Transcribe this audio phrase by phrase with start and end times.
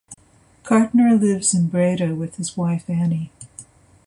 [0.63, 3.31] Kartner lives in Breda with his wife Annie.